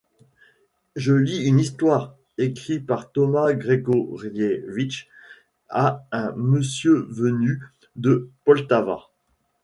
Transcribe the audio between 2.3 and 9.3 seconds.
écrite par Thomas Grégoriévitch, à un monsieur venu de Poltava.